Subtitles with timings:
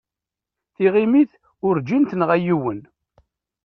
[0.75, 1.31] Tiɣimit
[1.65, 2.79] urǧin tenɣa yiwen.